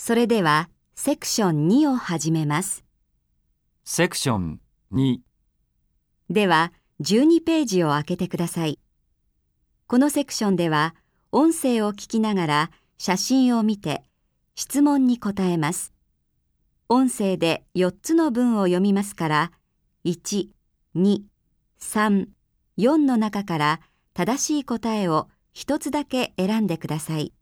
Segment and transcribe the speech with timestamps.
[0.00, 2.84] それでは、セクション2を始めます。
[3.84, 4.60] セクション
[4.92, 5.18] 2
[6.30, 8.78] では、12ページを開けてください。
[9.88, 10.94] このセクションでは、
[11.32, 14.04] 音声を聞きながら写真を見て、
[14.54, 15.92] 質問に答えます。
[16.88, 19.52] 音声で4つの文を読みますから、
[20.04, 20.48] 1、
[20.94, 21.22] 2、
[21.80, 22.28] 3、
[22.78, 23.80] 4の中から
[24.14, 27.32] 正しい答えを1つだけ選んでください。